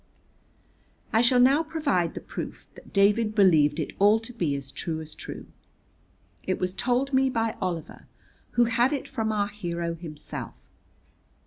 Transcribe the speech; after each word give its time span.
I 1.13 1.21
shall 1.21 1.39
now 1.39 1.61
provide 1.61 2.15
the 2.15 2.21
proof 2.21 2.65
that 2.73 2.91
David 2.91 3.35
believed 3.35 3.79
it 3.79 3.93
all 3.99 4.19
to 4.21 4.33
be 4.33 4.55
as 4.55 4.71
true 4.71 4.99
as 4.99 5.13
true. 5.13 5.45
It 6.41 6.57
was 6.57 6.73
told 6.73 7.13
me 7.13 7.29
by 7.29 7.55
Oliver, 7.61 8.07
who 8.53 8.63
had 8.65 8.93
it 8.93 9.07
from 9.07 9.31
our 9.31 9.49
hero 9.49 9.93
himself. 9.93 10.55